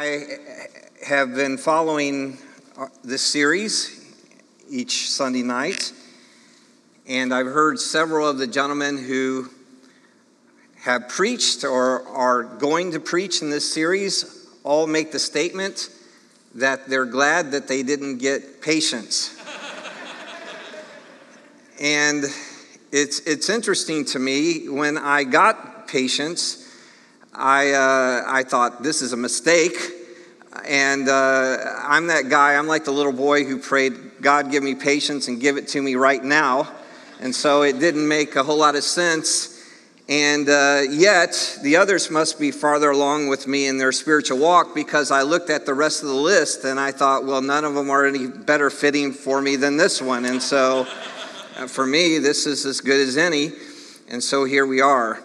[0.00, 0.38] I
[1.04, 2.38] have been following
[2.78, 4.14] uh, this series
[4.70, 5.92] each Sunday night,
[7.08, 9.50] and I've heard several of the gentlemen who
[10.82, 15.90] have preached or are going to preach in this series all make the statement
[16.54, 19.36] that they're glad that they didn't get patience.
[21.80, 22.22] and
[22.92, 26.67] it's, it's interesting to me when I got patience
[27.38, 29.76] I, uh, I thought, this is a mistake.
[30.66, 34.74] And uh, I'm that guy, I'm like the little boy who prayed, God, give me
[34.74, 36.68] patience and give it to me right now.
[37.20, 39.54] And so it didn't make a whole lot of sense.
[40.08, 44.74] And uh, yet, the others must be farther along with me in their spiritual walk
[44.74, 47.74] because I looked at the rest of the list and I thought, well, none of
[47.74, 50.24] them are any better fitting for me than this one.
[50.24, 50.88] And so,
[51.56, 53.52] uh, for me, this is as good as any.
[54.08, 55.22] And so here we are.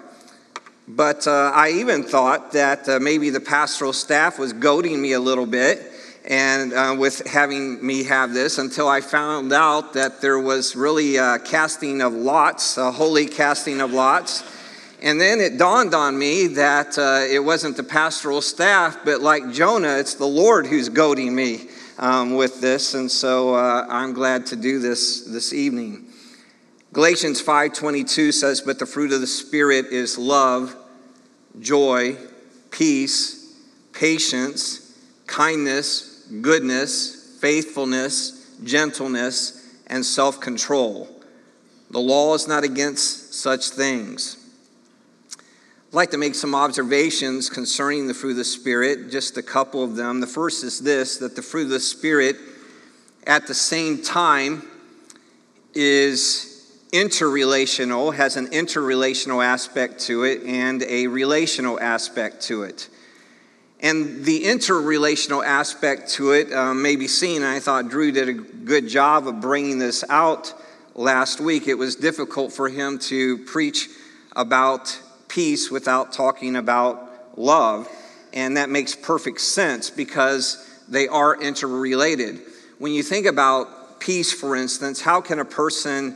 [0.87, 5.19] But uh, I even thought that uh, maybe the pastoral staff was goading me a
[5.19, 5.91] little bit
[6.25, 11.17] and uh, with having me have this until I found out that there was really
[11.17, 14.43] a casting of lots, a holy casting of lots.
[15.01, 19.51] And then it dawned on me that uh, it wasn't the pastoral staff, but like
[19.51, 22.93] Jonah, it's the Lord who's goading me um, with this.
[22.93, 26.05] And so uh, I'm glad to do this this evening.
[26.94, 30.76] Galatians 5:22 says, "But the fruit of the spirit is love,
[31.60, 32.18] joy,
[32.70, 33.38] peace,
[33.94, 34.80] patience,
[35.26, 36.04] kindness,
[36.41, 38.34] goodness, faithfulness,
[38.64, 39.54] gentleness,
[39.88, 41.10] and self-control.
[41.90, 44.38] The law is not against such things."
[45.40, 49.84] I'd like to make some observations concerning the fruit of the Spirit, just a couple
[49.84, 50.20] of them.
[50.20, 52.38] The first is this that the fruit of the Spirit
[53.26, 54.62] at the same time
[55.74, 56.52] is
[56.94, 62.88] interrelational, has an interrelational aspect to it and a relational aspect to it.
[63.80, 68.34] And the interrelational aspect to it um, may be seen, I thought Drew did a
[68.34, 70.53] good job of bringing this out
[70.94, 71.68] last week.
[71.68, 73.90] It was difficult for him to preach
[74.36, 77.90] about peace without talking about love,
[78.34, 82.40] and that makes perfect sense because they are interrelated.
[82.78, 86.16] When you think about peace, for instance, how can a person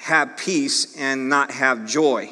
[0.00, 2.30] have peace and not have joy?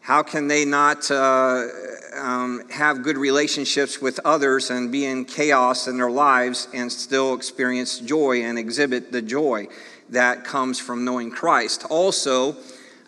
[0.00, 1.66] How can they not uh,
[2.14, 7.32] um, have good relationships with others and be in chaos in their lives and still
[7.32, 9.68] experience joy and exhibit the joy
[10.10, 11.86] that comes from knowing Christ?
[11.88, 12.56] Also,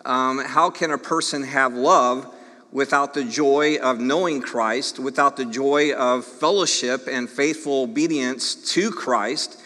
[0.05, 2.33] um, how can a person have love
[2.71, 8.91] without the joy of knowing Christ, without the joy of fellowship and faithful obedience to
[8.91, 9.61] Christ,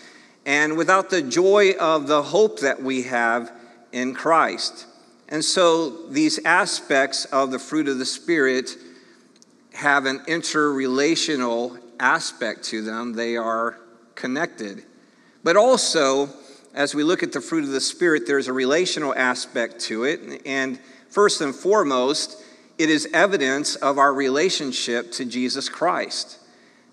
[0.45, 3.51] and without the joy of the hope that we have?
[3.91, 4.85] In Christ.
[5.29, 8.71] And so these aspects of the fruit of the Spirit
[9.73, 13.77] have an interrelational aspect to them, they are
[14.15, 14.83] connected.
[15.43, 16.29] But also,
[16.73, 20.41] as we look at the fruit of the Spirit, there's a relational aspect to it.
[20.45, 20.79] And
[21.09, 22.43] first and foremost,
[22.77, 26.39] it is evidence of our relationship to Jesus Christ.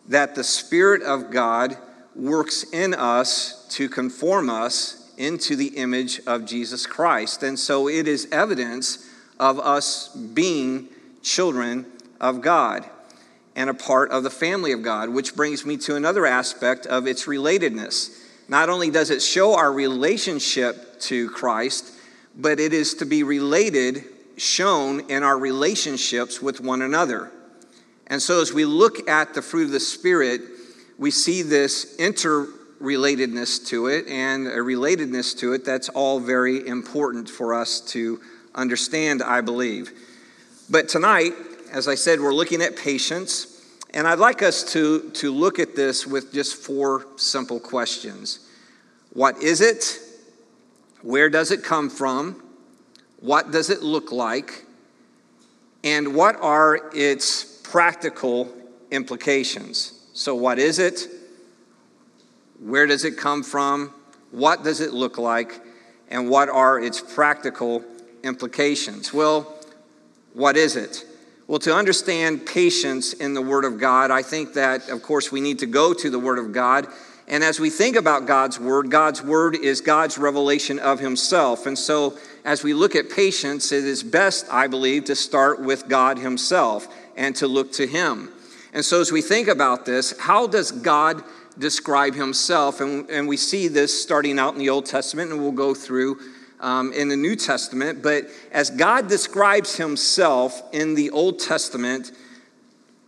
[0.08, 1.76] That the Spirit of God
[2.14, 7.42] works in us to conform us into the image of Jesus Christ.
[7.42, 9.06] And so it is evidence
[9.38, 10.88] of us being
[11.22, 11.86] children
[12.20, 12.88] of God
[13.54, 17.06] and a part of the family of God, which brings me to another aspect of
[17.06, 18.24] its relatedness.
[18.48, 21.92] Not only does it show our relationship to Christ,
[22.36, 24.04] but it is to be related,
[24.36, 27.32] shown in our relationships with one another.
[28.06, 30.40] And so as we look at the fruit of the Spirit,
[30.96, 32.48] we see this inter
[32.80, 38.20] relatedness to it and a relatedness to it that's all very important for us to
[38.54, 39.92] understand, I believe.
[40.70, 41.32] But tonight,
[41.72, 45.74] as I said, we're looking at patience, and I'd like us to, to look at
[45.74, 48.40] this with just four simple questions
[49.12, 49.98] What is it?
[51.02, 52.42] Where does it come from?
[53.20, 54.66] What does it look like?
[55.82, 58.52] And what are its practical
[58.90, 60.06] implications?
[60.12, 61.06] So, what is it?
[62.60, 63.92] Where does it come from?
[64.30, 65.60] What does it look like?
[66.08, 67.84] And what are its practical
[68.22, 69.12] implications?
[69.12, 69.54] Well,
[70.34, 71.04] what is it?
[71.46, 75.40] Well, to understand patience in the Word of God, I think that, of course, we
[75.40, 76.86] need to go to the Word of God.
[77.26, 81.66] And as we think about God's Word, God's Word is God's revelation of Himself.
[81.66, 85.88] And so, as we look at patience, it is best, I believe, to start with
[85.88, 88.30] God Himself and to look to Him.
[88.72, 91.22] And so, as we think about this, how does God
[91.58, 92.80] describe himself.
[92.80, 96.18] And, and we see this starting out in the Old Testament, and we'll go through
[96.60, 98.02] um, in the New Testament.
[98.02, 102.12] But as God describes himself in the Old Testament,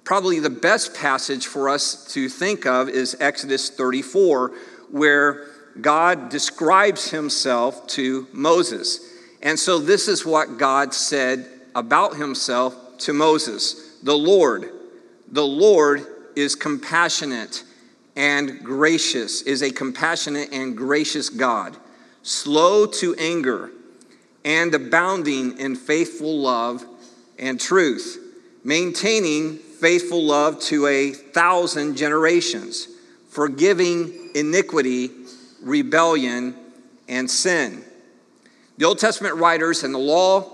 [0.04, 4.52] probably the best passage for us to think of is Exodus 34,
[4.90, 5.46] where
[5.80, 9.00] God describes himself to Moses.
[9.42, 14.70] And so this is what God said about himself to Moses The Lord,
[15.30, 16.06] the Lord
[16.36, 17.64] is compassionate
[18.16, 21.76] and gracious, is a compassionate and gracious God,
[22.22, 23.70] slow to anger
[24.44, 26.84] and abounding in faithful love
[27.38, 28.18] and truth,
[28.64, 32.88] maintaining faithful love to a thousand generations,
[33.28, 35.10] forgiving iniquity,
[35.62, 36.54] rebellion,
[37.08, 37.84] and sin.
[38.78, 40.50] The Old Testament writers and the law,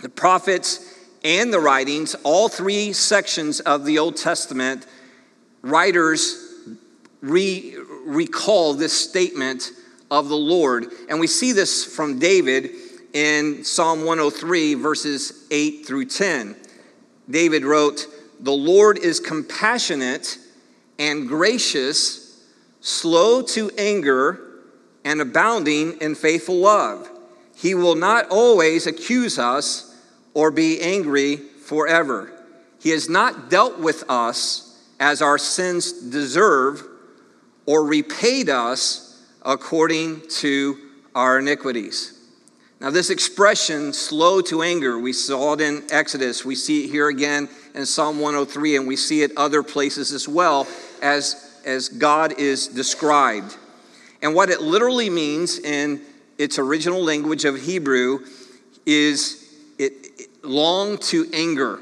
[0.00, 0.86] the prophets,
[1.22, 4.86] and the writings, all three sections of the Old Testament,
[5.62, 6.39] writers
[7.20, 9.72] re- recall this statement
[10.10, 10.86] of the Lord.
[11.08, 12.70] And we see this from David
[13.12, 16.56] in Psalm 103, verses 8 through 10.
[17.28, 18.06] David wrote,
[18.40, 20.38] The Lord is compassionate
[20.98, 22.44] and gracious,
[22.80, 24.40] slow to anger,
[25.04, 27.08] and abounding in faithful love.
[27.56, 29.96] He will not always accuse us
[30.34, 32.32] or be angry forever.
[32.80, 36.86] He has not dealt with us as our sins deserve
[37.70, 40.76] or repaid us according to
[41.14, 42.18] our iniquities.
[42.80, 46.44] Now, this expression, slow to anger, we saw it in Exodus.
[46.44, 50.26] We see it here again in Psalm 103, and we see it other places as
[50.26, 50.66] well
[51.00, 53.56] as, as God is described.
[54.20, 56.00] And what it literally means in
[56.38, 58.26] its original language of Hebrew
[58.84, 61.78] is it, it long to anger.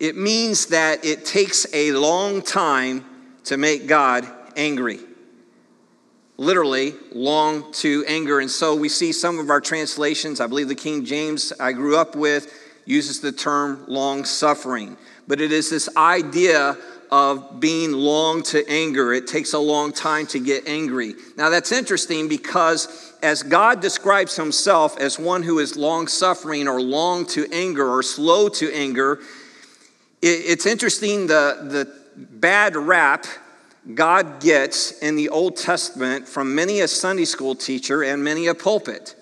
[0.00, 3.04] It means that it takes a long time
[3.44, 4.26] to make God
[4.56, 4.98] angry
[6.40, 8.40] literally long to anger.
[8.40, 11.98] And so we see some of our translations, I believe the King James I grew
[11.98, 12.50] up with
[12.86, 14.96] uses the term long suffering.
[15.28, 16.78] But it is this idea
[17.10, 19.12] of being long to anger.
[19.12, 21.14] It takes a long time to get angry.
[21.36, 26.80] Now that's interesting because as God describes himself as one who is long suffering or
[26.80, 29.20] long to anger or slow to anger,
[30.22, 33.26] it's interesting the, the bad rap
[33.94, 38.54] God gets in the Old Testament from many a Sunday school teacher and many a
[38.54, 39.14] pulpit.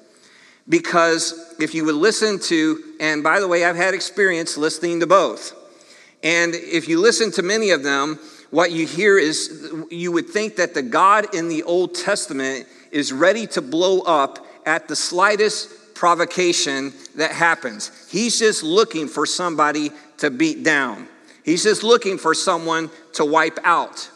[0.68, 5.06] Because if you would listen to, and by the way, I've had experience listening to
[5.06, 5.54] both.
[6.22, 8.18] And if you listen to many of them,
[8.50, 13.12] what you hear is you would think that the God in the Old Testament is
[13.12, 18.08] ready to blow up at the slightest provocation that happens.
[18.10, 21.08] He's just looking for somebody to beat down,
[21.44, 24.10] he's just looking for someone to wipe out.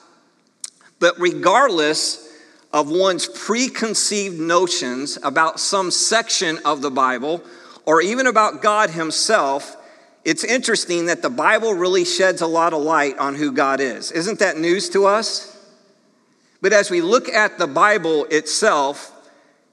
[1.03, 2.33] But regardless
[2.73, 7.43] of one's preconceived notions about some section of the Bible
[7.85, 9.77] or even about God Himself,
[10.25, 14.13] it's interesting that the Bible really sheds a lot of light on who God is.
[14.13, 15.59] Isn't that news to us?
[16.61, 19.11] But as we look at the Bible itself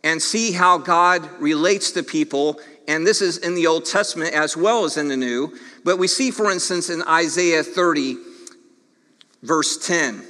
[0.04, 4.58] and see how God relates to people, and this is in the Old Testament as
[4.58, 8.18] well as in the New, but we see, for instance, in Isaiah 30,
[9.44, 10.24] verse 10.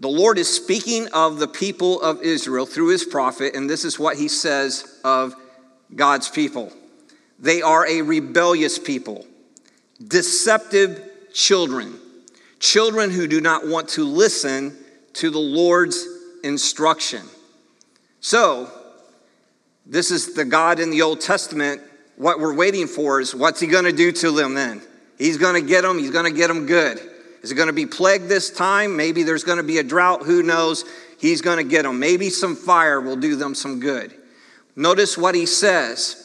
[0.00, 3.98] The Lord is speaking of the people of Israel through his prophet, and this is
[3.98, 5.34] what he says of
[5.94, 6.72] God's people
[7.38, 9.26] they are a rebellious people,
[10.06, 11.98] deceptive children,
[12.58, 14.76] children who do not want to listen
[15.14, 16.06] to the Lord's
[16.42, 17.22] instruction.
[18.20, 18.70] So,
[19.84, 21.82] this is the God in the Old Testament.
[22.16, 24.80] What we're waiting for is what's he going to do to them then?
[25.18, 26.98] He's going to get them, he's going to get them good.
[27.42, 28.96] Is it going to be plague this time?
[28.96, 30.22] Maybe there's going to be a drought.
[30.22, 30.84] Who knows?
[31.18, 31.98] He's going to get them.
[31.98, 34.14] Maybe some fire will do them some good.
[34.74, 36.22] Notice what he says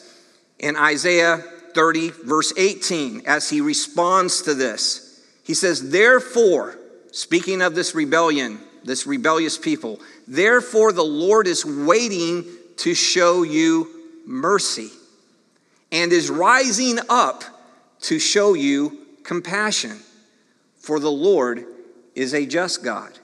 [0.58, 1.38] in Isaiah
[1.74, 5.24] 30, verse 18, as he responds to this.
[5.44, 6.78] He says, Therefore,
[7.12, 12.44] speaking of this rebellion, this rebellious people, therefore the Lord is waiting
[12.78, 13.88] to show you
[14.26, 14.90] mercy
[15.90, 17.44] and is rising up
[18.02, 19.98] to show you compassion
[20.82, 21.64] for the Lord
[22.14, 23.18] is a just God.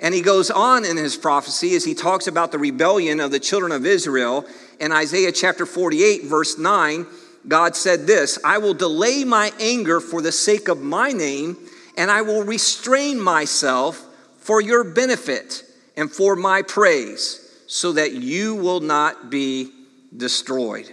[0.00, 3.38] And he goes on in his prophecy as he talks about the rebellion of the
[3.38, 4.46] children of Israel.
[4.80, 7.06] In Isaiah chapter 48, verse 9,
[7.46, 11.58] God said this I will delay my anger for the sake of my name,
[11.98, 14.02] and I will restrain myself
[14.38, 15.64] for your benefit
[15.98, 19.70] and for my praise, so that you will not be
[20.16, 20.90] destroyed.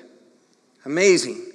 [0.84, 1.47] Amazing.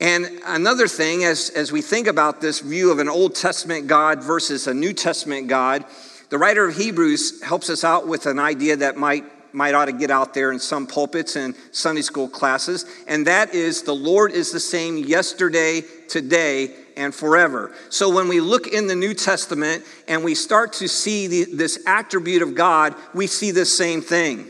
[0.00, 4.22] And another thing, as, as we think about this view of an Old Testament God
[4.22, 5.84] versus a New Testament God,
[6.30, 9.92] the writer of Hebrews helps us out with an idea that might, might ought to
[9.92, 14.30] get out there in some pulpits and Sunday school classes, and that is the Lord
[14.30, 17.72] is the same yesterday, today, and forever.
[17.88, 21.82] So when we look in the New Testament and we start to see the, this
[21.86, 24.48] attribute of God, we see the same thing.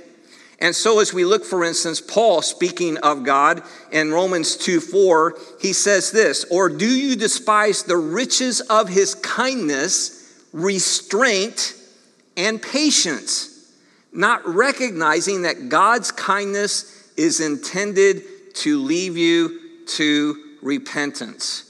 [0.61, 3.63] And so, as we look, for instance, Paul speaking of God
[3.93, 9.15] in Romans 2 4, he says this Or do you despise the riches of his
[9.15, 11.75] kindness, restraint,
[12.37, 13.73] and patience,
[14.13, 18.25] not recognizing that God's kindness is intended
[18.55, 21.65] to leave you to repentance?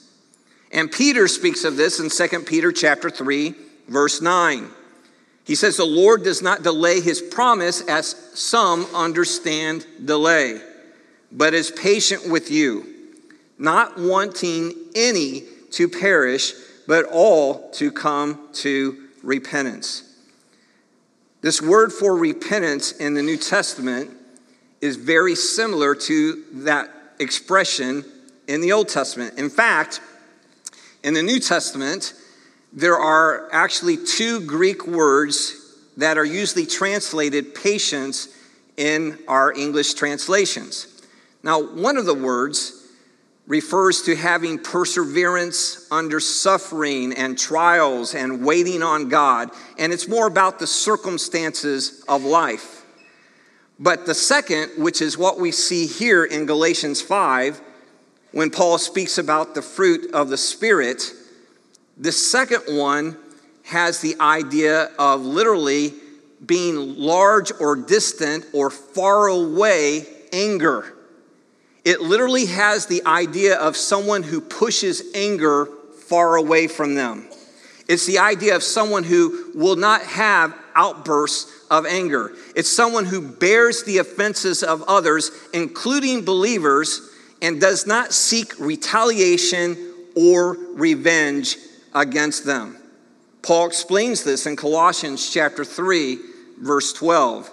[0.73, 3.55] And Peter speaks of this in 2 Peter chapter 3,
[3.89, 4.71] verse 9.
[5.49, 10.61] He says, The Lord does not delay his promise as some understand delay,
[11.33, 12.85] but is patient with you,
[13.59, 16.53] not wanting any to perish,
[16.87, 20.05] but all to come to repentance.
[21.41, 24.11] This word for repentance in the New Testament
[24.83, 28.05] is very similar to that expression
[28.49, 29.39] in the Old Testament.
[29.39, 30.03] In fact,
[31.03, 32.13] in the New Testament,
[32.73, 38.29] there are actually two Greek words that are usually translated patience
[38.77, 41.03] in our English translations.
[41.43, 42.87] Now, one of the words
[43.47, 50.27] refers to having perseverance under suffering and trials and waiting on God, and it's more
[50.27, 52.85] about the circumstances of life.
[53.81, 57.61] But the second, which is what we see here in Galatians 5,
[58.33, 61.03] when Paul speaks about the fruit of the Spirit,
[61.99, 63.17] the second one
[63.65, 65.93] has the idea of literally
[66.45, 70.95] being large or distant or far away anger.
[71.85, 75.67] It literally has the idea of someone who pushes anger
[76.07, 77.29] far away from them.
[77.89, 82.33] It's the idea of someone who will not have outbursts of anger.
[82.55, 87.11] It's someone who bears the offenses of others, including believers,
[87.43, 89.77] and does not seek retaliation
[90.15, 91.57] or revenge
[91.99, 92.77] against them.
[93.43, 96.19] Paul explains this in Colossians chapter 3,
[96.61, 97.51] verse 12.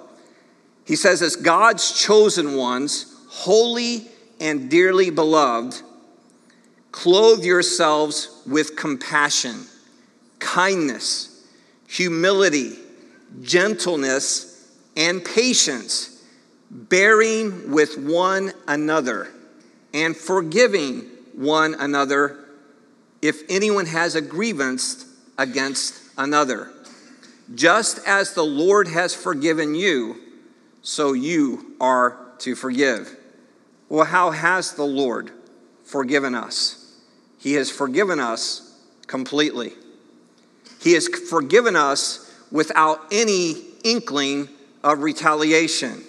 [0.86, 4.08] He says, As God's chosen ones, holy
[4.40, 5.82] and dearly beloved,
[6.92, 9.66] clothe yourselves with compassion,
[10.40, 11.48] kindness,
[11.88, 12.74] humility,
[13.42, 16.24] gentleness, and patience,
[16.70, 19.30] bearing with one another,
[19.94, 21.02] and forgiving
[21.34, 22.45] one another
[23.28, 25.06] if anyone has a grievance
[25.38, 26.72] against another.
[27.54, 30.18] Just as the Lord has forgiven you,
[30.82, 33.16] so you are to forgive.
[33.90, 35.32] Well, how has the Lord
[35.84, 37.00] forgiven us?
[37.40, 39.74] He has forgiven us completely.
[40.82, 44.50] He has forgiven us without any inkling
[44.84, 46.04] of retaliation.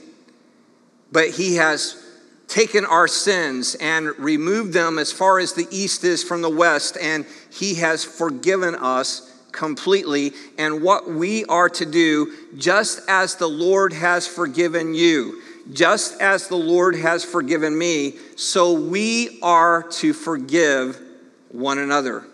[1.13, 2.03] But He has
[2.49, 6.97] taken our sins and removed them as far as the east is from the west,
[7.01, 13.49] and He has forgiven us completely and what we are to do just as the
[13.49, 15.43] Lord has forgiven you.
[15.73, 21.01] Just as the Lord has forgiven me, so we are to forgive
[21.49, 22.25] one another.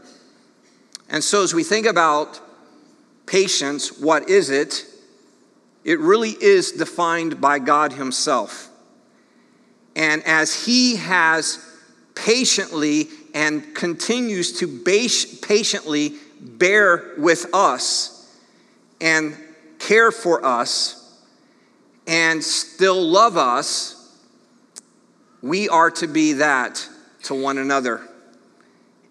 [1.08, 2.38] And so, as we think about
[3.24, 4.84] patience, what is it?
[5.82, 8.68] It really is defined by God Himself.
[9.94, 11.58] And as He has
[12.14, 14.80] patiently and continues to
[15.42, 18.36] patiently bear with us
[19.00, 19.36] and
[19.78, 20.98] care for us
[22.06, 23.98] and still love us,
[25.40, 26.88] we are to be that
[27.24, 28.00] to one another.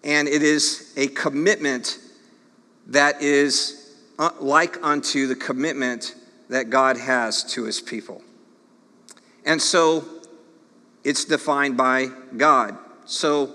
[0.04, 1.98] And it is a commitment
[2.88, 6.14] that is uh, like unto the commitment
[6.48, 8.22] that God has to his people.
[9.44, 10.04] And so
[11.04, 12.76] it's defined by God.
[13.04, 13.54] So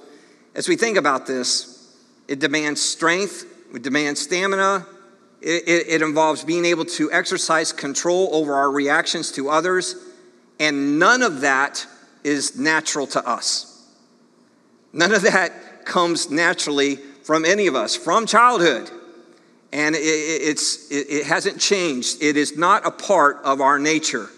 [0.55, 1.95] as we think about this,
[2.27, 4.85] it demands strength it demands stamina.
[5.41, 9.95] It, it, it involves being able to exercise control over our reactions to others.
[10.59, 11.85] And none of that
[12.23, 13.73] is natural to us.
[14.93, 18.89] None of that comes naturally from any of us, from childhood.
[19.71, 22.23] And it, it's, it, it hasn't changed.
[22.23, 24.29] It is not a part of our nature.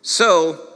[0.00, 0.67] So,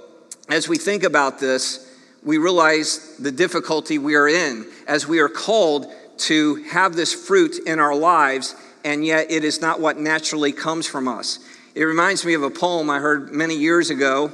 [0.52, 1.90] as we think about this,
[2.22, 7.56] we realize the difficulty we are in as we are called to have this fruit
[7.66, 8.54] in our lives,
[8.84, 11.38] and yet it is not what naturally comes from us.
[11.74, 14.30] It reminds me of a poem I heard many years ago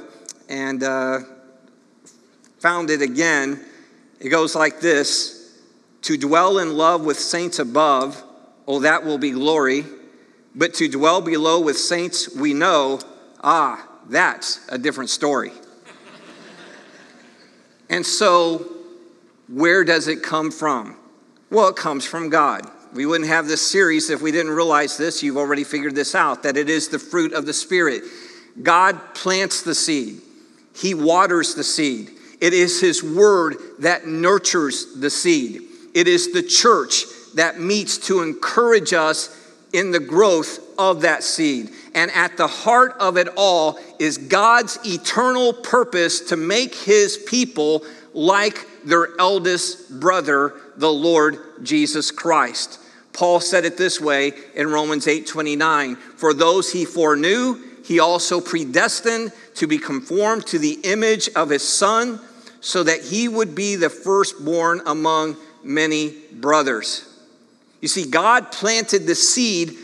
[0.49, 1.19] and uh,
[2.59, 3.63] found it again.
[4.19, 5.57] It goes like this
[6.01, 8.21] To dwell in love with saints above,
[8.67, 9.85] oh, that will be glory.
[10.53, 12.99] But to dwell below with saints we know,
[13.41, 15.53] ah, that's a different story.
[17.89, 18.65] And so,
[19.47, 20.95] where does it come from?
[21.49, 22.69] Well, it comes from God.
[22.93, 25.21] We wouldn't have this series if we didn't realize this.
[25.21, 28.03] You've already figured this out that it is the fruit of the Spirit.
[28.61, 30.21] God plants the seed,
[30.75, 32.11] He waters the seed.
[32.41, 35.63] It is His word that nurtures the seed.
[35.93, 37.03] It is the church
[37.35, 39.35] that meets to encourage us
[39.73, 41.69] in the growth of that seed.
[41.93, 47.83] And at the heart of it all is God's eternal purpose to make His people
[48.13, 52.79] like their eldest brother, the Lord Jesus Christ.
[53.11, 59.33] Paul said it this way in Romans 8:29, "For those he foreknew, he also predestined
[59.55, 62.21] to be conformed to the image of his son,
[62.61, 67.01] so that he would be the firstborn among many brothers."
[67.81, 69.77] You see, God planted the seed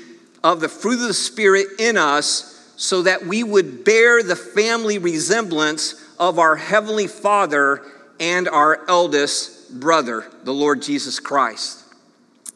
[0.46, 5.00] of the fruit of the Spirit in us so that we would bear the family
[5.00, 7.82] resemblance of our Heavenly Father
[8.20, 11.84] and our eldest brother, the Lord Jesus Christ.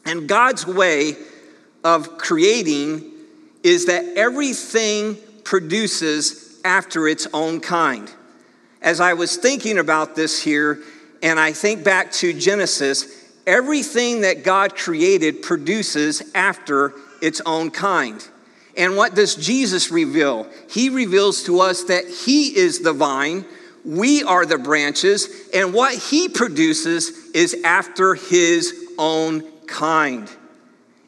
[0.04, 1.16] And God's way
[1.82, 3.10] of creating
[3.64, 8.08] is that everything produces after its own kind.
[8.80, 10.78] As I was thinking about this here,
[11.24, 18.26] and I think back to Genesis, everything that God created produces after its own kind.
[18.76, 20.46] And what does Jesus reveal?
[20.68, 23.44] He reveals to us that He is the vine,
[23.84, 30.30] we are the branches, and what He produces is after His own kind.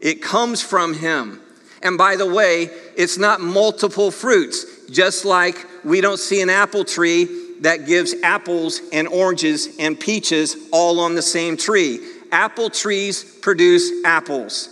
[0.01, 1.41] It comes from Him.
[1.83, 6.85] And by the way, it's not multiple fruits, just like we don't see an apple
[6.85, 7.29] tree
[7.61, 12.01] that gives apples and oranges and peaches all on the same tree.
[12.31, 14.72] Apple trees produce apples.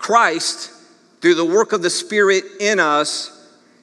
[0.00, 0.72] Christ,
[1.20, 3.36] through the work of the Spirit in us,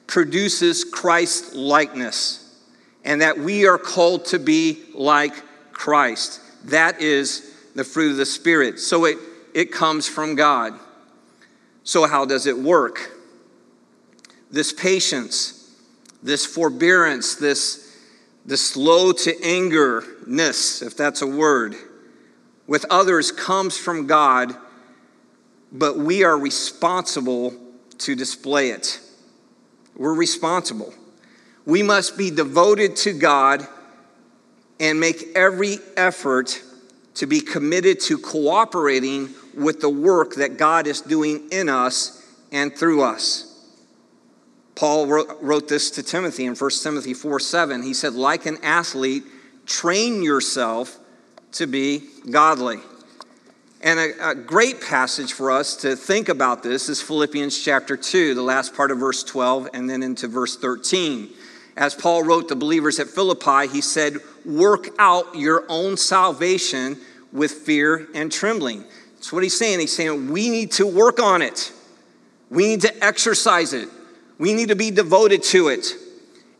[0.08, 2.60] produces Christ likeness,
[3.04, 5.32] and that we are called to be like
[5.72, 6.40] Christ.
[6.64, 8.80] That is the fruit of the Spirit.
[8.80, 9.16] So it,
[9.54, 10.74] it comes from God.
[11.84, 13.12] So, how does it work?
[14.50, 15.72] This patience,
[16.20, 17.96] this forbearance, this,
[18.44, 21.76] this slow to angerness, if that's a word,
[22.66, 24.56] with others comes from God
[25.72, 27.54] but we are responsible
[27.98, 29.00] to display it.
[29.96, 30.94] We're responsible.
[31.66, 33.66] We must be devoted to God
[34.80, 36.62] and make every effort
[37.14, 42.74] to be committed to cooperating with the work that God is doing in us and
[42.74, 43.44] through us.
[44.76, 47.82] Paul wrote, this to Timothy in 1 Timothy 4 7.
[47.82, 49.24] He said, Like an athlete,
[49.66, 50.96] train yourself
[51.52, 52.78] to be godly.
[53.80, 58.34] And a, a, great passage for us to think about this is Philippians chapter 2,
[58.34, 61.28] the last part of verse 12, and then into verse 13.
[61.76, 66.98] As Paul wrote the believers at Philippi, he said, Work out your own salvation
[67.32, 68.84] with fear and trembling.
[69.14, 69.78] That's what he's saying.
[69.78, 71.72] He's saying, We need to work on it,
[72.50, 73.88] we need to exercise it,
[74.38, 75.86] we need to be devoted to it.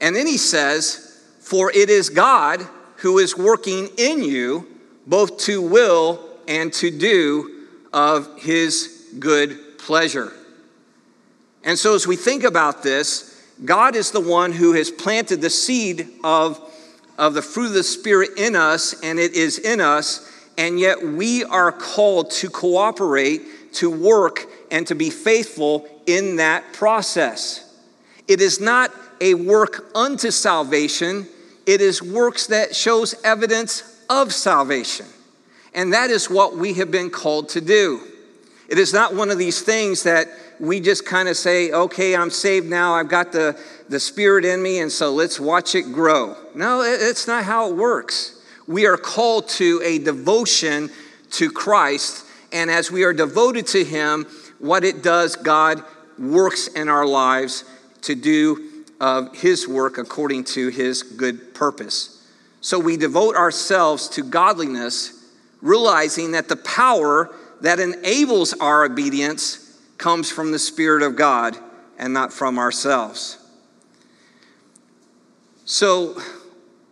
[0.01, 2.65] And then he says, For it is God
[2.99, 4.69] who is working in you
[5.05, 10.33] both to will and to do of his good pleasure.
[11.63, 15.51] And so, as we think about this, God is the one who has planted the
[15.51, 16.61] seed of,
[17.19, 21.03] of the fruit of the Spirit in us, and it is in us, and yet
[21.03, 27.65] we are called to cooperate, to work, and to be faithful in that process.
[28.27, 31.27] It is not a work unto salvation,
[31.67, 35.07] it is works that shows evidence of salvation.
[35.75, 38.01] And that is what we have been called to do.
[38.69, 40.29] It is not one of these things that
[40.61, 44.63] we just kind of say, okay, I'm saved now, I've got the, the Spirit in
[44.63, 46.37] me, and so let's watch it grow.
[46.55, 48.41] No, it's not how it works.
[48.67, 50.91] We are called to a devotion
[51.33, 54.27] to Christ, and as we are devoted to Him,
[54.59, 55.83] what it does, God
[56.19, 57.65] works in our lives
[58.03, 62.27] to do of His work according to His good purpose.
[62.61, 65.18] So we devote ourselves to godliness
[65.61, 71.57] realizing that the power that enables our obedience comes from the Spirit of God
[71.99, 73.39] and not from ourselves.
[75.65, 76.21] So,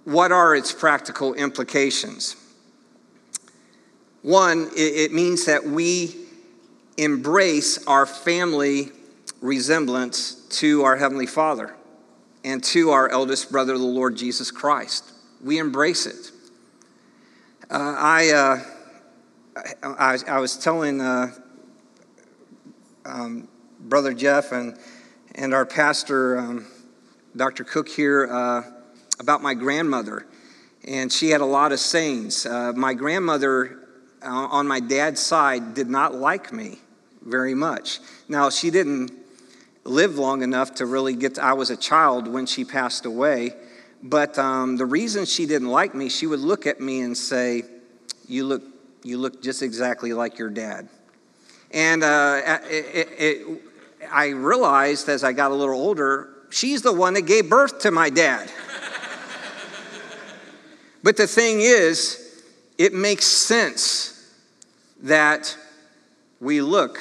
[0.04, 2.36] what are its practical implications?
[4.22, 6.16] One, it means that we
[6.96, 8.90] embrace our family
[9.40, 11.76] resemblance to our Heavenly Father
[12.44, 15.12] and to our eldest brother, the Lord Jesus Christ.
[15.42, 16.32] We embrace it.
[17.68, 18.60] Uh, I, uh,
[19.82, 21.32] I, I, was telling uh,
[23.04, 23.48] um,
[23.80, 24.78] Brother Jeff and,
[25.34, 26.66] and our pastor, um,
[27.34, 27.64] Dr.
[27.64, 28.62] Cook here, uh,
[29.18, 30.28] about my grandmother.
[30.86, 32.46] And she had a lot of sayings.
[32.46, 33.80] Uh, my grandmother
[34.22, 36.78] on my dad's side did not like me
[37.20, 37.98] very much.
[38.28, 39.10] Now, she didn't
[39.82, 43.56] live long enough to really get, to, I was a child when she passed away.
[44.02, 47.62] But um, the reason she didn't like me, she would look at me and say,
[48.26, 48.62] You look,
[49.02, 50.88] you look just exactly like your dad.
[51.70, 53.62] And uh, it, it,
[54.10, 57.90] I realized as I got a little older, she's the one that gave birth to
[57.90, 58.50] my dad.
[61.02, 62.42] but the thing is,
[62.78, 64.34] it makes sense
[65.02, 65.56] that
[66.40, 66.98] we look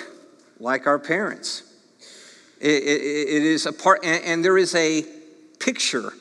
[0.59, 1.63] like our parents.
[2.59, 5.05] it, it, it is a part, and, and there is a
[5.59, 6.13] picture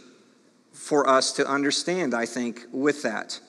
[0.84, 3.40] for us to understand, I think, with that.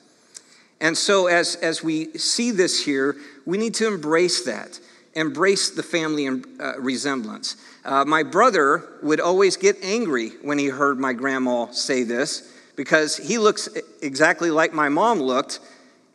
[0.79, 4.79] And so, as, as we see this here, we need to embrace that,
[5.13, 7.57] embrace the family uh, resemblance.
[7.83, 13.17] Uh, my brother would always get angry when he heard my grandma say this because
[13.17, 13.67] he looks
[14.01, 15.59] exactly like my mom looked,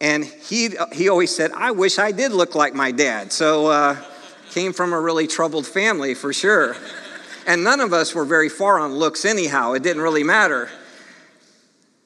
[0.00, 3.30] and he, he always said, I wish I did look like my dad.
[3.30, 3.96] So, uh,
[4.52, 6.76] came from a really troubled family for sure.
[7.46, 9.72] And none of us were very far on looks, anyhow.
[9.72, 10.70] It didn't really matter.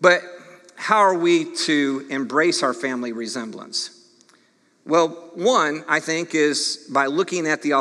[0.01, 0.23] But
[0.77, 3.91] how are we to embrace our family resemblance?
[4.87, 7.73] Well, one, I think, is by looking at the,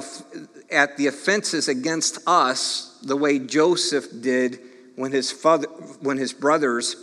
[0.71, 4.60] at the offenses against us the way Joseph did
[4.95, 5.67] when his, father,
[5.99, 6.95] when his brothers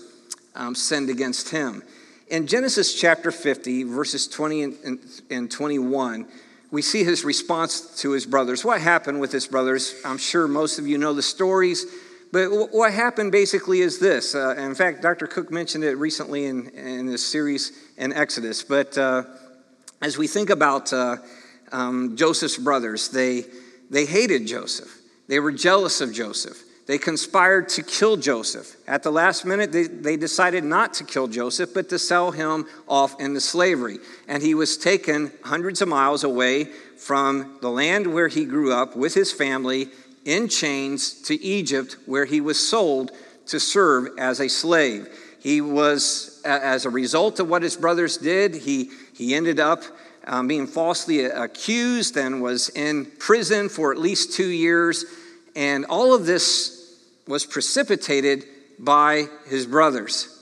[0.54, 1.82] um, sinned against him.
[2.28, 4.98] In Genesis chapter 50, verses 20 and,
[5.30, 6.26] and 21,
[6.70, 8.64] we see his response to his brothers.
[8.64, 9.94] What happened with his brothers?
[10.04, 11.84] I'm sure most of you know the stories,
[12.32, 14.34] but what happened basically is this.
[14.34, 15.26] Uh, in fact, Dr.
[15.26, 18.62] Cook mentioned it recently in, in this series in Exodus.
[18.62, 19.24] But uh,
[20.00, 21.16] as we think about uh,
[21.72, 23.44] um, Joseph's brothers, they,
[23.90, 24.96] they hated Joseph,
[25.28, 26.62] they were jealous of Joseph.
[26.86, 28.74] They conspired to kill Joseph.
[28.88, 32.66] At the last minute, they, they decided not to kill Joseph, but to sell him
[32.88, 33.98] off into slavery.
[34.26, 38.96] And he was taken hundreds of miles away from the land where he grew up
[38.96, 39.88] with his family
[40.24, 43.10] in chains to Egypt, where he was sold
[43.46, 45.08] to serve as a slave.
[45.40, 49.82] He was, as a result of what his brothers did, he, he ended up
[50.26, 55.04] um, being falsely accused and was in prison for at least two years.
[55.56, 58.44] And all of this was precipitated
[58.78, 60.36] by his brothers.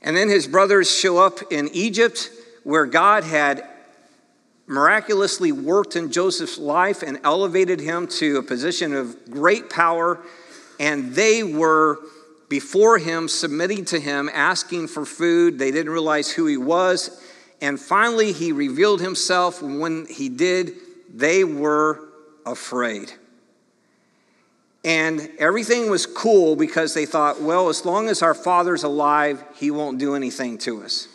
[0.00, 2.30] And then his brothers show up in Egypt,
[2.64, 3.67] where God had
[4.68, 10.20] miraculously worked in Joseph's life and elevated him to a position of great power.
[10.78, 11.98] And they were
[12.48, 15.58] before him, submitting to him, asking for food.
[15.58, 17.22] They didn't realize who he was.
[17.60, 19.62] And finally, he revealed himself.
[19.62, 20.74] When he did,
[21.12, 22.08] they were
[22.46, 23.12] afraid.
[24.84, 29.70] And everything was cool because they thought, well, as long as our father's alive, he
[29.70, 31.08] won't do anything to us.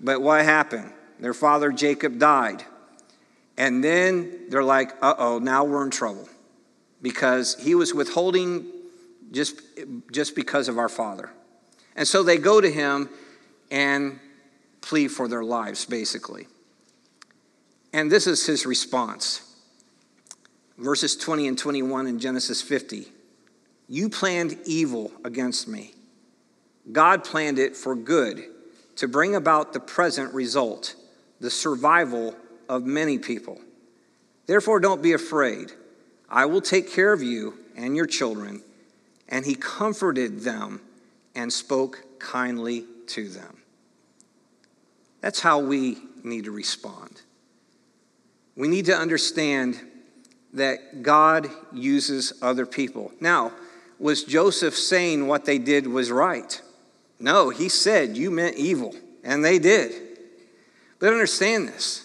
[0.00, 0.92] But what happened?
[1.18, 2.64] Their father Jacob died.
[3.56, 6.28] And then they're like, uh oh, now we're in trouble
[7.02, 8.66] because he was withholding
[9.30, 9.60] just,
[10.12, 11.30] just because of our father.
[11.96, 13.08] And so they go to him
[13.70, 14.18] and
[14.80, 16.46] plead for their lives, basically.
[17.92, 19.54] And this is his response
[20.78, 23.06] verses 20 and 21 in Genesis 50.
[23.88, 25.94] You planned evil against me.
[26.90, 28.44] God planned it for good
[28.96, 30.94] to bring about the present result,
[31.40, 32.34] the survival
[32.68, 33.60] of many people.
[34.46, 35.72] Therefore, don't be afraid.
[36.28, 38.62] I will take care of you and your children.
[39.28, 40.80] And he comforted them
[41.34, 43.58] and spoke kindly to them.
[45.20, 47.22] That's how we need to respond.
[48.56, 49.80] We need to understand
[50.52, 53.10] that God uses other people.
[53.20, 53.52] Now,
[53.98, 56.60] was Joseph saying what they did was right?
[57.18, 59.94] No, he said, You meant evil, and they did.
[60.98, 62.03] But understand this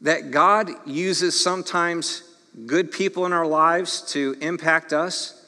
[0.00, 2.22] that God uses sometimes
[2.66, 5.46] good people in our lives to impact us,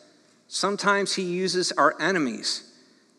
[0.48, 2.72] sometimes he uses our enemies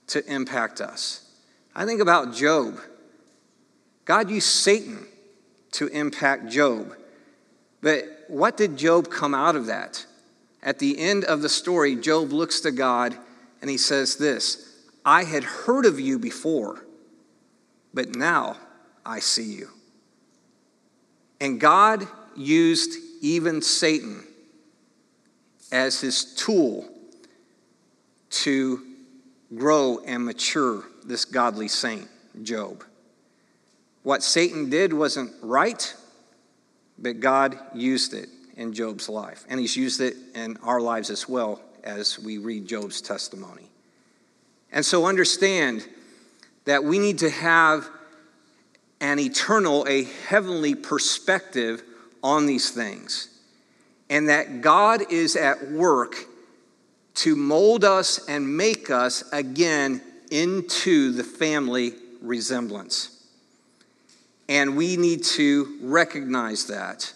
[0.08, 1.30] to impact us.
[1.74, 2.80] I think about Job.
[4.06, 5.08] God used Satan
[5.72, 6.96] to impact Job.
[7.82, 10.06] But what did Job come out of that?
[10.62, 13.18] At the end of the story, Job looks to God
[13.62, 16.86] and he says this I had heard of you before,
[17.94, 18.58] but now
[19.06, 19.70] I see you.
[21.42, 24.24] And God used even Satan
[25.72, 26.88] as his tool
[28.30, 28.82] to
[29.56, 32.08] grow and mature this godly saint,
[32.44, 32.84] Job.
[34.04, 35.94] What Satan did wasn't right,
[37.00, 39.44] but God used it in Job's life.
[39.50, 43.70] And he's used it in our lives as well as we read Job's testimony.
[44.72, 45.88] And so understand
[46.66, 47.90] that we need to have
[49.02, 51.84] an eternal, a heavenly perspective
[52.24, 53.28] on these things.
[54.10, 56.16] And that God is at work
[57.16, 63.18] to mold us and make us again into the family resemblance.
[64.48, 67.14] And we need to recognize that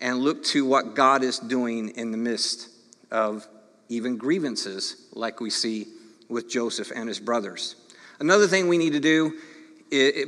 [0.00, 2.68] and look to what God is doing in the midst
[3.10, 3.46] of
[3.88, 5.86] even grievances, like we see
[6.28, 7.76] with Joseph and his brothers.
[8.20, 9.38] Another thing we need to do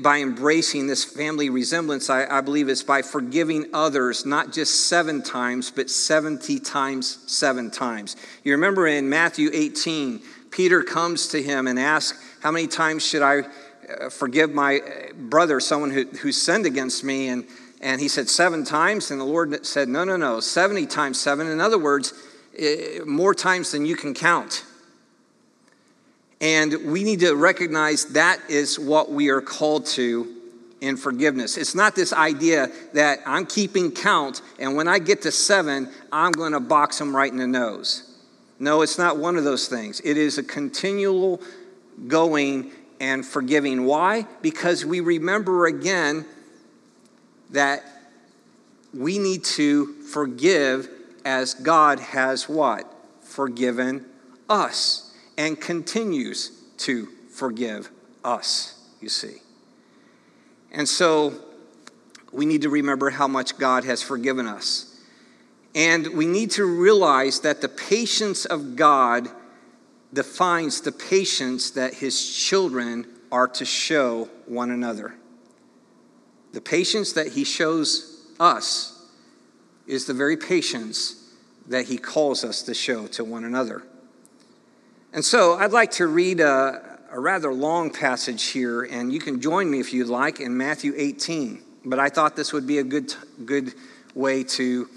[0.00, 5.22] by embracing this family resemblance, I, I believe, it's by forgiving others, not just seven
[5.22, 8.16] times, but 70 times seven times.
[8.42, 10.20] You remember in Matthew 18,
[10.50, 15.12] Peter comes to him and asks, How many times should I uh, forgive my uh,
[15.14, 17.28] brother, someone who, who sinned against me?
[17.28, 17.44] And,
[17.80, 19.12] and he said, Seven times.
[19.12, 21.46] And the Lord said, No, no, no, 70 times seven.
[21.46, 22.14] In other words,
[23.06, 24.64] more times than you can count.
[26.42, 30.40] And we need to recognize that is what we are called to
[30.80, 31.56] in forgiveness.
[31.56, 36.32] It's not this idea that I'm keeping count, and when I get to seven, I'm
[36.32, 38.18] going to box them right in the nose.
[38.58, 40.00] No, it's not one of those things.
[40.04, 41.40] It is a continual
[42.08, 43.84] going and forgiving.
[43.84, 44.26] Why?
[44.40, 46.26] Because we remember again
[47.50, 47.84] that
[48.92, 50.88] we need to forgive
[51.24, 52.92] as God has what?
[53.22, 54.06] Forgiven
[54.48, 55.11] us
[55.42, 57.90] and continues to forgive
[58.24, 59.38] us, you see.
[60.70, 61.34] And so
[62.30, 65.00] we need to remember how much God has forgiven us.
[65.74, 69.30] And we need to realize that the patience of God
[70.12, 75.16] defines the patience that his children are to show one another.
[76.52, 79.08] The patience that he shows us
[79.88, 81.34] is the very patience
[81.66, 83.82] that he calls us to show to one another.
[85.14, 89.42] And so I'd like to read a, a, rather long passage here, and you can
[89.42, 91.62] join me if you'd like in Matthew 18.
[91.84, 93.74] But I thought this would be a good, good
[94.14, 94.88] way to,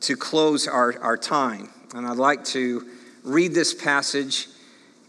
[0.00, 1.68] to close our, our time.
[1.94, 2.86] And I'd like to
[3.22, 4.48] read this passage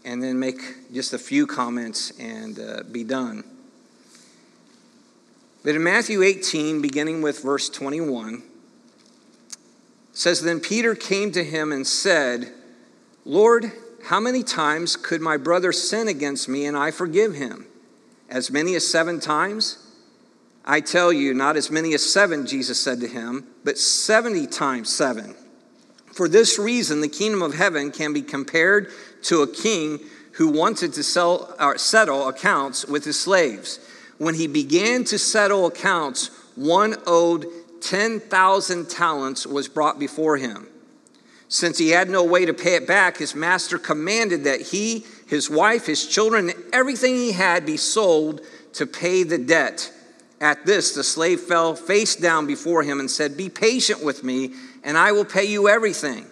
[0.04, 3.44] and then make just a few comments and uh, be done.
[5.64, 8.42] But in Matthew 18, beginning with verse 21,
[10.12, 12.52] says, Then Peter came to him and said,
[13.24, 13.72] Lord,
[14.04, 17.66] how many times could my brother sin against me and I forgive him?
[18.28, 19.78] As many as seven times?
[20.64, 24.90] I tell you, not as many as seven, Jesus said to him, but 70 times
[24.92, 25.34] seven.
[26.12, 28.90] For this reason, the kingdom of heaven can be compared
[29.22, 30.00] to a king
[30.32, 33.80] who wanted to sell, or settle accounts with his slaves.
[34.18, 37.46] When he began to settle accounts, one owed
[37.80, 40.68] 10,000 talents was brought before him.
[41.52, 45.50] Since he had no way to pay it back, his master commanded that he, his
[45.50, 48.40] wife, his children, everything he had be sold
[48.72, 49.92] to pay the debt.
[50.40, 54.54] At this, the slave fell face down before him and said, Be patient with me,
[54.82, 56.24] and I will pay you everything.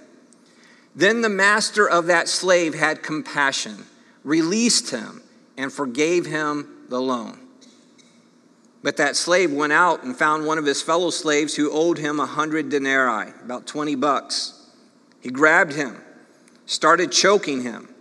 [0.94, 3.84] Then the master of that slave had compassion,
[4.24, 5.20] released him,
[5.54, 7.38] and forgave him the loan.
[8.82, 12.18] But that slave went out and found one of his fellow slaves who owed him
[12.18, 14.56] a hundred denarii, about 20 bucks.
[15.20, 16.00] He grabbed him,
[16.66, 17.94] started choking him,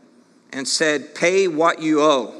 [0.51, 2.33] and said, Pay what you owe.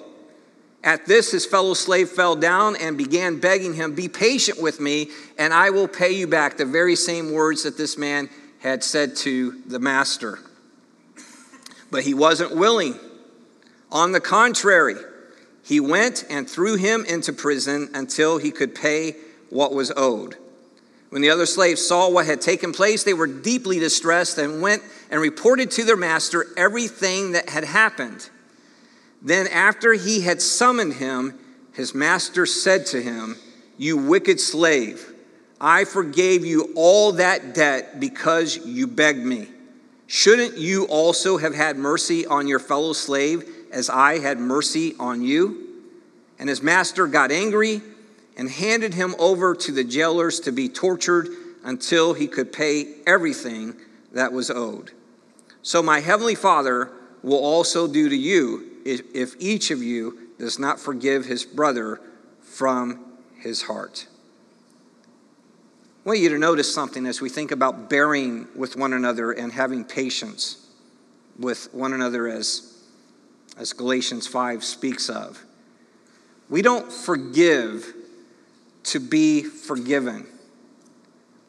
[0.84, 5.10] At this, his fellow slave fell down and began begging him, Be patient with me,
[5.38, 6.58] and I will pay you back.
[6.58, 10.40] The very same words that this man had said to the master.
[11.92, 12.98] But he wasn't willing.
[13.92, 14.96] On the contrary,
[15.64, 19.16] he went and threw him into prison until he could pay
[19.50, 20.38] what was owed.
[21.10, 24.84] When the other slaves saw what had taken place, they were deeply distressed and went
[25.10, 28.30] and reported to their master everything that had happened.
[29.22, 31.38] Then, after he had summoned him,
[31.74, 33.38] his master said to him,
[33.78, 35.14] You wicked slave,
[35.60, 39.50] I forgave you all that debt because you begged me.
[40.08, 45.22] Shouldn't you also have had mercy on your fellow slave as I had mercy on
[45.22, 45.66] you?
[46.38, 47.82] And his master got angry
[48.40, 51.28] and handed him over to the jailers to be tortured
[51.66, 53.76] until he could pay everything
[54.14, 54.92] that was owed.
[55.62, 56.90] So my heavenly Father
[57.22, 62.00] will also do to you if each of you does not forgive his brother
[62.42, 63.04] from
[63.38, 64.08] his heart.
[66.06, 69.52] I want you to notice something as we think about bearing with one another and
[69.52, 70.66] having patience
[71.38, 72.86] with one another as,
[73.58, 75.44] as Galatians 5 speaks of.
[76.50, 77.96] We don't forgive
[78.84, 80.26] to be forgiven.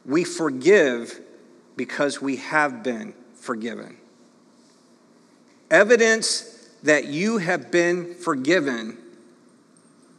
[0.05, 1.21] We forgive
[1.77, 3.97] because we have been forgiven.
[5.71, 8.99] Evidence that you have been forgiven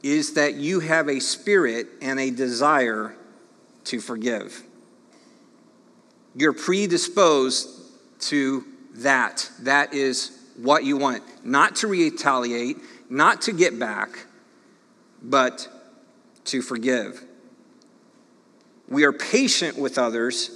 [0.03, 3.15] is that you have a spirit and a desire
[3.83, 4.63] to forgive.
[6.35, 7.69] You're predisposed
[8.21, 9.49] to that.
[9.59, 11.23] That is what you want.
[11.45, 12.77] Not to retaliate,
[13.09, 14.25] not to get back,
[15.21, 15.67] but
[16.51, 17.23] to forgive.
[18.89, 20.51] We are patient with others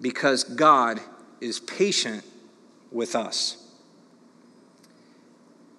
[0.00, 1.00] because God
[1.40, 2.24] is patient
[2.90, 3.56] with us.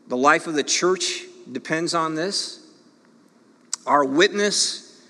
[0.07, 2.65] The life of the church depends on this.
[3.85, 5.01] Our witness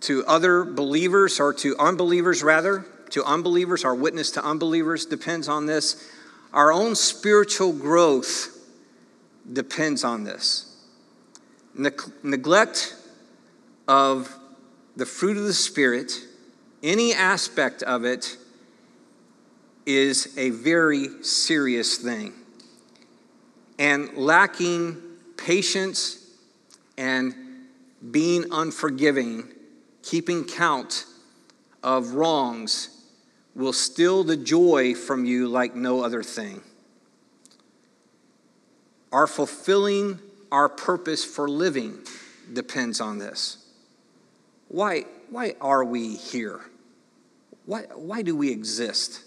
[0.00, 5.66] to other believers, or to unbelievers rather, to unbelievers, our witness to unbelievers depends on
[5.66, 6.04] this.
[6.52, 8.58] Our own spiritual growth
[9.52, 10.76] depends on this.
[11.74, 11.90] Ne-
[12.24, 12.95] neglect
[13.88, 14.34] of
[14.96, 16.12] the fruit of the Spirit,
[16.82, 18.36] any aspect of it,
[19.84, 22.32] is a very serious thing.
[23.78, 25.00] And lacking
[25.36, 26.26] patience
[26.98, 27.34] and
[28.10, 29.44] being unforgiving,
[30.02, 31.04] keeping count
[31.82, 32.90] of wrongs,
[33.54, 36.62] will steal the joy from you like no other thing.
[39.12, 40.18] Our fulfilling
[40.52, 41.98] our purpose for living
[42.52, 43.65] depends on this.
[44.68, 46.60] Why, why are we here?
[47.64, 49.22] Why, why do we exist?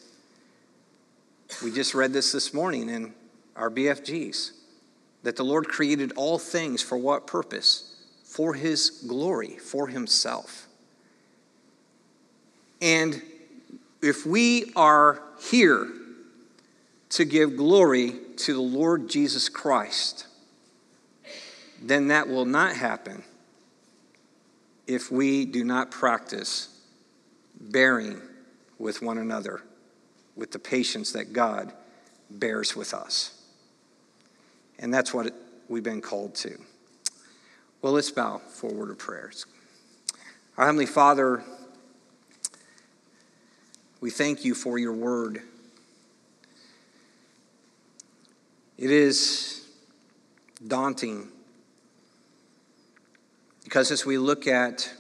[1.64, 3.14] We just read this this morning in
[3.56, 4.52] our BFGs
[5.24, 7.96] that the Lord created all things for what purpose?
[8.24, 10.68] For His glory, for Himself.
[12.82, 13.22] And
[14.02, 15.90] if we are here
[17.10, 20.28] to give glory to the Lord Jesus Christ,
[21.82, 23.24] then that will not happen
[24.90, 26.68] if we do not practice
[27.62, 28.20] bearing
[28.80, 29.62] with one another
[30.36, 31.72] with the patience that God
[32.32, 33.40] bears with us.
[34.80, 35.32] And that's what
[35.68, 36.58] we've been called to.
[37.84, 39.46] Well, let's bow for a word of prayers.
[40.58, 41.44] Our Heavenly Father,
[44.02, 45.44] we thank you for your word.
[48.80, 49.68] It is
[50.68, 51.28] daunting
[53.70, 54.92] because as we look at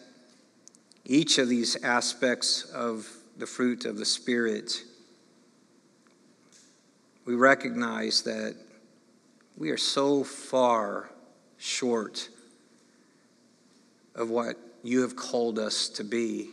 [1.04, 4.84] each of these aspects of the fruit of the Spirit,
[7.26, 8.56] we recognize that
[9.58, 11.10] we are so far
[11.58, 12.30] short
[14.14, 16.50] of what you have called us to be.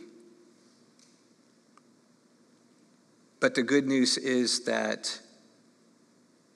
[3.39, 5.19] But the good news is that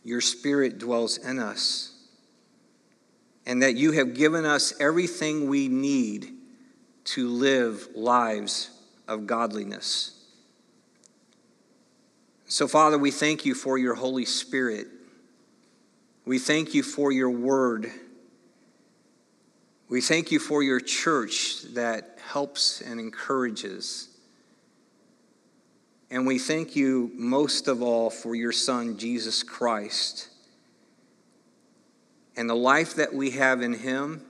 [0.04, 1.91] your Spirit dwells in us
[3.46, 6.32] and that you have given us everything we need
[7.04, 8.70] to live lives
[9.08, 10.18] of godliness.
[12.46, 14.88] So, Father, we thank you for your Holy Spirit.
[16.26, 17.90] We thank you for your word.
[19.90, 24.10] We thank you for your church that helps and encourages.
[26.10, 30.28] And we thank you most of all for your Son, Jesus Christ,
[32.36, 34.26] and the life that we have in him,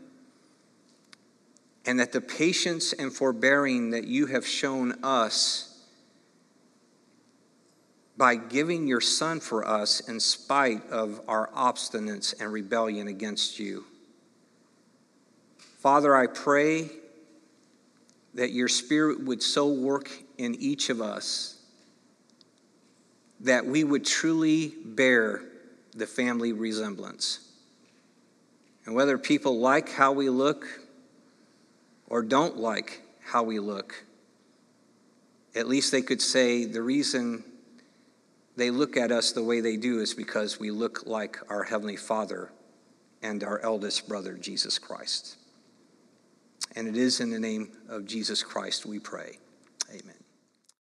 [1.86, 5.68] and that the patience and forbearing that you have shown us
[8.18, 13.86] by giving your Son for us in spite of our obstinance and rebellion against you.
[15.80, 16.92] Father, I pray
[18.36, 21.58] that your Spirit would so work in each of us
[23.40, 25.42] that we would truly bear
[25.96, 27.51] the family resemblance.
[28.86, 30.66] And whether people like how we look
[32.08, 34.06] or don't like how we look,
[35.56, 37.44] at least they could say the reason
[38.56, 41.96] they look at us the way they do is because we look like our Heavenly
[41.96, 42.52] Father
[43.22, 45.38] and our eldest brother, Jesus Christ.
[46.76, 49.38] And it is in the name of Jesus Christ we pray.